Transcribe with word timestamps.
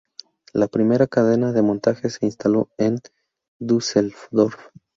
La 0.51 0.67
primera 0.67 1.05
cadena 1.05 1.51
de 1.51 1.61
montaje 1.61 2.09
se 2.09 2.25
instaló 2.25 2.69
en 2.79 2.97
Düsseldorf. 3.59 4.55